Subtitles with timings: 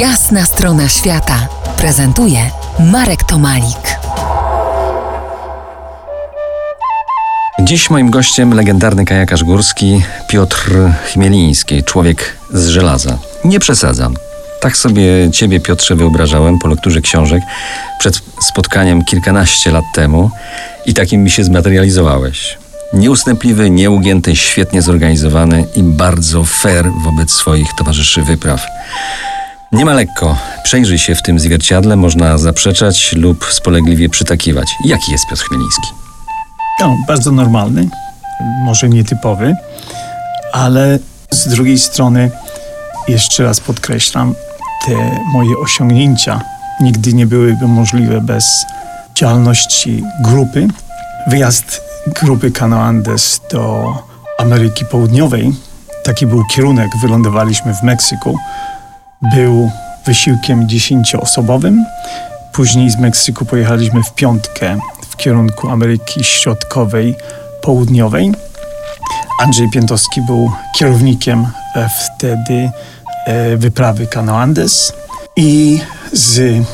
[0.00, 2.38] Jasna strona świata prezentuje
[2.92, 3.98] Marek Tomalik.
[7.60, 10.70] Dziś moim gościem legendarny kajakarz górski Piotr
[11.12, 13.18] Chmieliński, człowiek z żelaza.
[13.44, 14.14] Nie przesadzam.
[14.60, 17.42] Tak sobie ciebie, Piotrze, wyobrażałem po lekturze książek
[17.98, 20.30] przed spotkaniem kilkanaście lat temu
[20.86, 22.58] i takim mi się zmaterializowałeś.
[22.92, 28.66] Nieustępliwy, nieugięty, świetnie zorganizowany i bardzo fair wobec swoich towarzyszy wypraw.
[29.72, 30.36] Nie ma lekko.
[30.64, 34.68] Przejrzyj się w tym zwierciadle, można zaprzeczać lub spolegliwie przytakiwać.
[34.84, 35.88] Jaki jest Piotr Chmieliński?
[36.80, 37.88] No, bardzo normalny,
[38.64, 39.54] może nietypowy,
[40.52, 40.98] ale
[41.30, 42.30] z drugiej strony,
[43.08, 44.34] jeszcze raz podkreślam,
[44.86, 46.40] te moje osiągnięcia
[46.80, 48.66] nigdy nie byłyby możliwe bez
[49.14, 50.68] działalności grupy.
[51.26, 51.80] Wyjazd
[52.22, 53.92] grupy Cano Andes do
[54.38, 55.52] Ameryki Południowej,
[56.04, 58.38] taki był kierunek, wylądowaliśmy w Meksyku,
[59.22, 59.70] był
[60.06, 61.84] wysiłkiem dziesięcioosobowym.
[62.52, 64.78] Później z Meksyku pojechaliśmy w piątkę
[65.10, 67.14] w kierunku Ameryki Środkowej,
[67.62, 68.32] Południowej.
[69.42, 72.70] Andrzej Piętowski był kierownikiem e, wtedy
[73.26, 74.92] e, wyprawy Cano Andes
[75.36, 75.80] i
[76.12, 76.64] z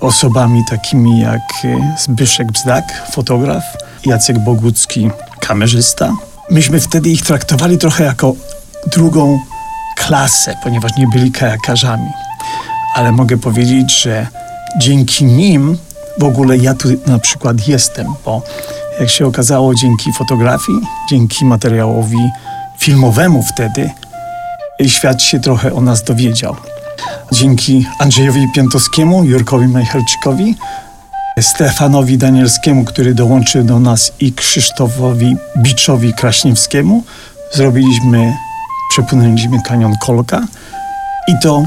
[0.00, 3.64] osobami takimi jak e, Zbyszek Bzdak, fotograf,
[4.06, 6.12] Jacek Bogucki, kamerzysta.
[6.50, 8.34] Myśmy wtedy ich traktowali trochę jako
[8.86, 9.38] drugą
[10.06, 12.10] klasę, ponieważ nie byli kajakarzami.
[12.94, 14.26] Ale mogę powiedzieć, że
[14.80, 15.78] dzięki nim
[16.18, 18.42] w ogóle ja tu na przykład jestem, bo
[19.00, 20.78] jak się okazało, dzięki fotografii,
[21.10, 22.30] dzięki materiałowi
[22.78, 23.90] filmowemu wtedy,
[24.86, 26.56] świat się trochę o nas dowiedział.
[27.32, 30.56] Dzięki Andrzejowi Piętowskiemu, Jurkowi Majchelczykowi,
[31.40, 37.04] Stefanowi Danielskiemu, który dołączył do nas i Krzysztofowi Biczowi Kraśniewskiemu,
[37.52, 38.36] zrobiliśmy,
[38.98, 40.42] przepłynęliśmy kanion Kolka
[41.28, 41.64] i to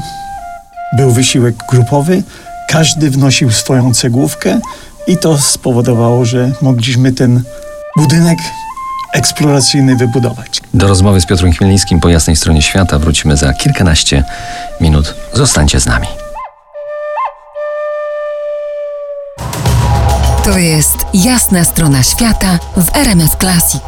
[0.96, 2.22] był wysiłek grupowy.
[2.68, 4.60] Każdy wnosił swoją cegłówkę
[5.06, 7.42] i to spowodowało, że mogliśmy ten
[7.96, 8.38] budynek
[9.12, 10.60] eksploracyjny wybudować.
[10.74, 14.24] Do rozmowy z Piotrem Chmielińskim po jasnej stronie świata wrócimy za kilkanaście
[14.80, 15.14] minut.
[15.32, 16.06] Zostańcie z nami.
[20.44, 23.82] To jest Jasna strona świata w RMS Classic.